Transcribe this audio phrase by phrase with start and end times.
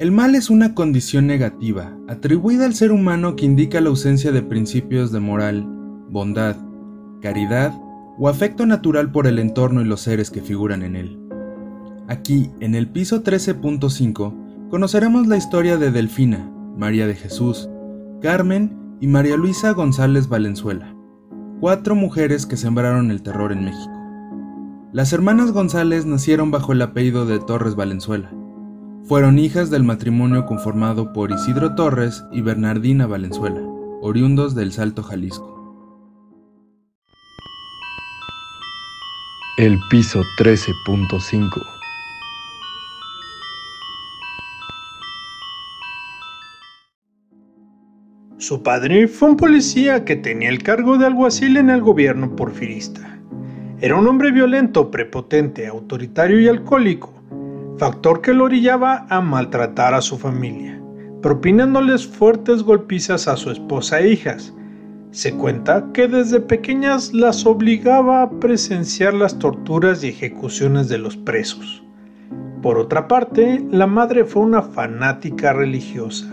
[0.00, 4.42] El mal es una condición negativa, atribuida al ser humano que indica la ausencia de
[4.42, 5.64] principios de moral,
[6.10, 6.56] bondad,
[7.22, 7.72] caridad
[8.18, 11.20] o afecto natural por el entorno y los seres que figuran en él.
[12.08, 17.70] Aquí, en el piso 13.5, conoceremos la historia de Delfina, María de Jesús,
[18.20, 20.92] Carmen y María Luisa González Valenzuela,
[21.60, 23.92] cuatro mujeres que sembraron el terror en México.
[24.92, 28.32] Las hermanas González nacieron bajo el apellido de Torres Valenzuela,
[29.04, 33.60] fueron hijas del matrimonio conformado por Isidro Torres y Bernardina Valenzuela,
[34.00, 35.52] oriundos del Salto Jalisco.
[39.58, 41.48] El piso 13.5
[48.38, 53.18] Su padre fue un policía que tenía el cargo de alguacil en el gobierno porfirista.
[53.80, 57.13] Era un hombre violento, prepotente, autoritario y alcohólico
[57.78, 60.80] factor que lo orillaba a maltratar a su familia,
[61.22, 64.54] propinándoles fuertes golpizas a su esposa e hijas.
[65.10, 71.16] Se cuenta que desde pequeñas las obligaba a presenciar las torturas y ejecuciones de los
[71.16, 71.84] presos.
[72.62, 76.26] Por otra parte, la madre fue una fanática religiosa.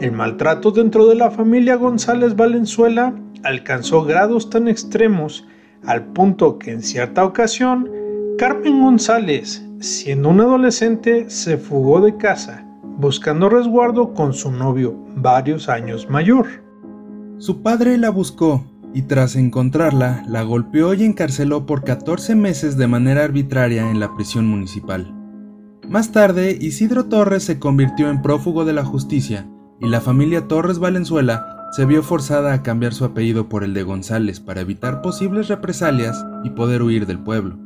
[0.00, 5.46] El maltrato dentro de la familia González Valenzuela alcanzó grados tan extremos
[5.84, 7.90] al punto que en cierta ocasión
[8.36, 12.66] Carmen González, siendo un adolescente, se fugó de casa,
[12.98, 16.46] buscando resguardo con su novio varios años mayor.
[17.38, 22.86] Su padre la buscó y tras encontrarla, la golpeó y encarceló por 14 meses de
[22.86, 25.12] manera arbitraria en la prisión municipal.
[25.88, 29.46] Más tarde, Isidro Torres se convirtió en prófugo de la justicia
[29.80, 33.82] y la familia Torres Valenzuela se vio forzada a cambiar su apellido por el de
[33.82, 37.65] González para evitar posibles represalias y poder huir del pueblo.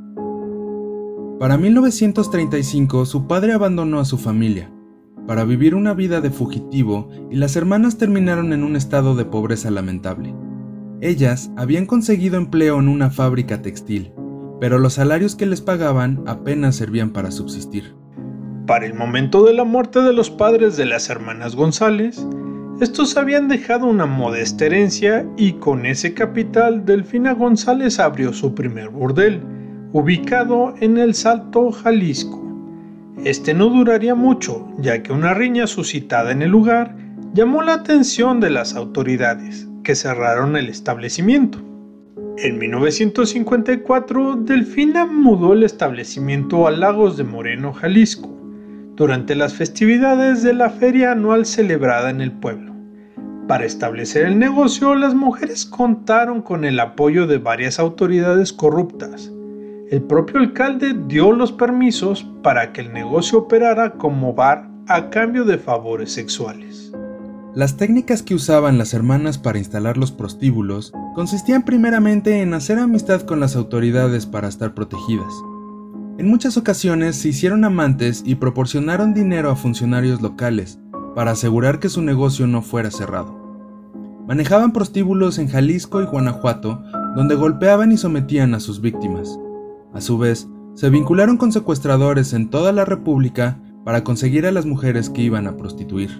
[1.40, 4.70] Para 1935 su padre abandonó a su familia
[5.26, 9.70] para vivir una vida de fugitivo y las hermanas terminaron en un estado de pobreza
[9.70, 10.34] lamentable.
[11.00, 14.12] Ellas habían conseguido empleo en una fábrica textil,
[14.60, 17.94] pero los salarios que les pagaban apenas servían para subsistir.
[18.66, 22.22] Para el momento de la muerte de los padres de las hermanas González,
[22.82, 28.90] estos habían dejado una modesta herencia y con ese capital Delfina González abrió su primer
[28.90, 29.40] burdel,
[29.92, 32.40] ubicado en el Salto Jalisco.
[33.24, 36.96] Este no duraría mucho, ya que una riña suscitada en el lugar
[37.34, 41.58] llamó la atención de las autoridades, que cerraron el establecimiento.
[42.38, 48.30] En 1954, Delfina mudó el establecimiento a Lagos de Moreno, Jalisco,
[48.94, 52.72] durante las festividades de la feria anual celebrada en el pueblo.
[53.48, 59.32] Para establecer el negocio, las mujeres contaron con el apoyo de varias autoridades corruptas,
[59.90, 65.44] el propio alcalde dio los permisos para que el negocio operara como bar a cambio
[65.44, 66.92] de favores sexuales.
[67.56, 73.22] Las técnicas que usaban las hermanas para instalar los prostíbulos consistían primeramente en hacer amistad
[73.22, 75.34] con las autoridades para estar protegidas.
[76.18, 80.78] En muchas ocasiones se hicieron amantes y proporcionaron dinero a funcionarios locales
[81.16, 83.36] para asegurar que su negocio no fuera cerrado.
[84.28, 86.80] Manejaban prostíbulos en Jalisco y Guanajuato
[87.16, 89.36] donde golpeaban y sometían a sus víctimas.
[89.92, 94.66] A su vez, se vincularon con secuestradores en toda la República para conseguir a las
[94.66, 96.10] mujeres que iban a prostituir.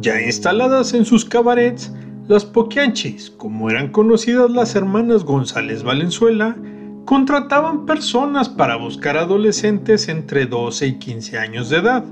[0.00, 1.92] Ya instaladas en sus cabarets,
[2.28, 6.56] las poquianchis, como eran conocidas las hermanas González Valenzuela,
[7.04, 12.04] contrataban personas para buscar adolescentes entre 12 y 15 años de edad,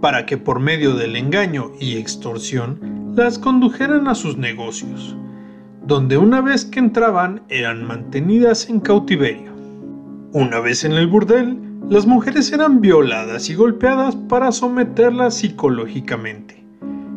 [0.00, 5.16] para que por medio del engaño y extorsión las condujeran a sus negocios,
[5.86, 9.47] donde una vez que entraban eran mantenidas en cautiverio.
[10.32, 11.58] Una vez en el burdel,
[11.88, 16.62] las mujeres eran violadas y golpeadas para someterlas psicológicamente.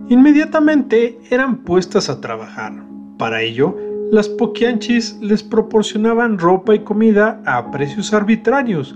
[0.08, 2.72] Inmediatamente eran puestas a trabajar.
[3.18, 3.76] Para ello,
[4.14, 8.96] las poquianchis les proporcionaban ropa y comida a precios arbitrarios,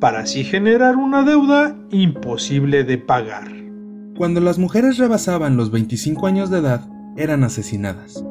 [0.00, 3.46] para así generar una deuda imposible de pagar.
[4.16, 8.24] Cuando las mujeres rebasaban los 25 años de edad, eran asesinadas.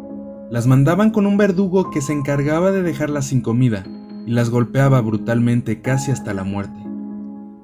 [0.50, 3.86] Las mandaban con un verdugo que se encargaba de dejarlas sin comida
[4.25, 6.79] y las golpeaba brutalmente casi hasta la muerte.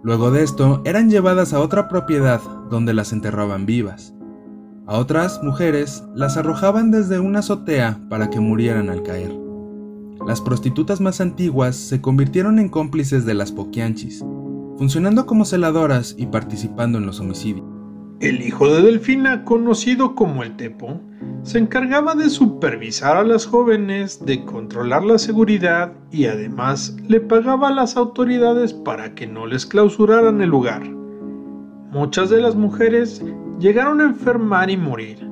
[0.03, 2.39] Luego de esto, eran llevadas a otra propiedad
[2.69, 4.13] donde las enterraban vivas.
[4.85, 9.35] A otras mujeres las arrojaban desde una azotea para que murieran al caer.
[10.25, 14.23] Las prostitutas más antiguas se convirtieron en cómplices de las poquianchis,
[14.77, 17.66] funcionando como celadoras y participando en los homicidios.
[18.19, 20.99] El hijo de Delfina, conocido como el Tepo,
[21.43, 27.67] se encargaba de supervisar a las jóvenes, de controlar la seguridad y además le pagaba
[27.67, 30.81] a las autoridades para que no les clausuraran el lugar.
[31.91, 33.23] muchas de las mujeres
[33.59, 35.27] llegaron a enfermar y morir.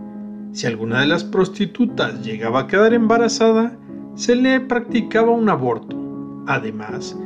[0.52, 3.76] Si alguna de las prostitutas llegaba a quedar embarazada,
[4.14, 5.98] se le practicaba un aborto.
[6.46, 7.18] Además,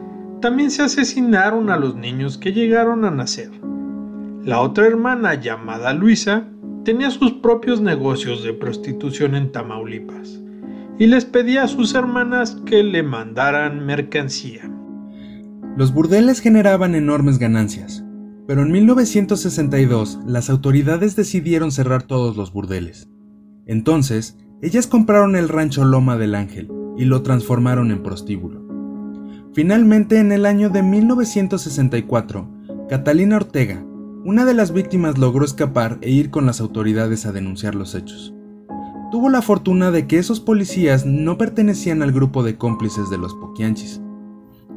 [0.41, 3.58] también se asesinaron a los niños que llegaron a nacer.
[4.43, 6.47] La otra hermana llamada Luisa
[6.85, 10.39] tenía sus propios negocios de prostitución en Tamaulipas
[10.97, 14.61] y les pedía a sus hermanas que le mandaran mercancía.
[15.75, 18.03] Los burdeles generaban enormes ganancias,
[18.47, 23.09] pero en 1962 las autoridades decidieron cerrar todos los burdeles.
[23.65, 28.65] Entonces, ellas compraron el rancho Loma del Ángel y lo transformaron en prostíbulo.
[29.53, 32.49] Finalmente, en el año de 1964,
[32.89, 33.85] Catalina Ortega,
[34.29, 38.31] una de las víctimas logró escapar e ir con las autoridades a denunciar los hechos.
[39.09, 43.33] Tuvo la fortuna de que esos policías no pertenecían al grupo de cómplices de los
[43.33, 43.99] Poquianchis.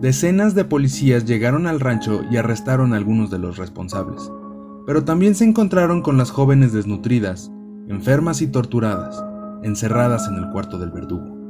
[0.00, 4.32] Decenas de policías llegaron al rancho y arrestaron a algunos de los responsables,
[4.86, 7.52] pero también se encontraron con las jóvenes desnutridas,
[7.88, 9.22] enfermas y torturadas,
[9.62, 11.42] encerradas en el cuarto del verdugo.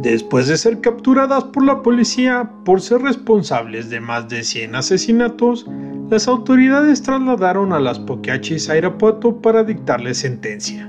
[0.00, 5.66] Después de ser capturadas por la policía por ser responsables de más de 100 asesinatos,
[6.10, 10.88] las autoridades trasladaron a las Poquiachis a Irapuato para dictarles sentencia.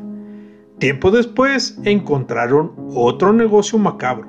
[0.77, 4.27] Tiempo después encontraron otro negocio macabro,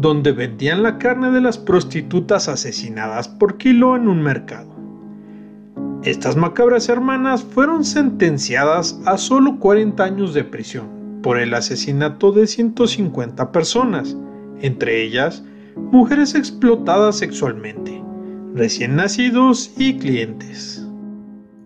[0.00, 4.74] donde vendían la carne de las prostitutas asesinadas por kilo en un mercado.
[6.02, 12.46] Estas macabras hermanas fueron sentenciadas a solo 40 años de prisión por el asesinato de
[12.46, 14.16] 150 personas,
[14.62, 15.44] entre ellas
[15.76, 18.06] mujeres explotadas sexualmente
[18.56, 20.82] recién nacidos y clientes.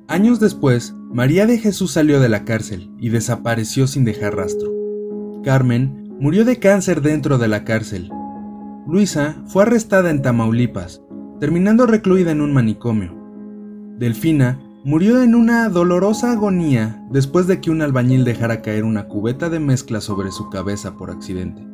[0.08, 4.70] Años después, María de Jesús salió de la cárcel y desapareció sin dejar rastro.
[5.44, 8.10] Carmen murió de cáncer dentro de la cárcel.
[8.88, 11.00] Luisa fue arrestada en Tamaulipas,
[11.38, 13.16] terminando recluida en un manicomio.
[13.98, 19.48] Delfina murió en una dolorosa agonía después de que un albañil dejara caer una cubeta
[19.48, 21.64] de mezcla sobre su cabeza por accidente.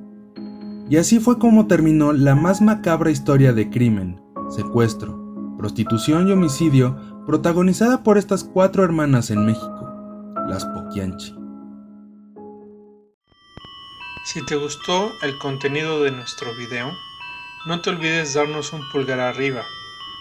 [0.90, 4.20] Y así fue como terminó la más macabra historia de crimen,
[4.50, 5.19] secuestro,
[5.58, 6.96] prostitución y homicidio
[7.26, 11.34] protagonizada por estas cuatro hermanas en México, las Poquianchi.
[14.25, 16.93] Si te gustó el contenido de nuestro video,
[17.66, 19.62] no te olvides darnos un pulgar arriba,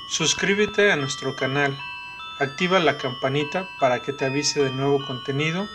[0.10, 1.76] suscríbete a nuestro canal,
[2.40, 5.68] activa la campanita para que te avise de nuevo contenido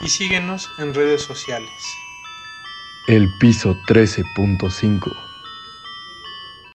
[0.00, 1.70] y síguenos en redes sociales.
[3.06, 5.29] El piso 13.5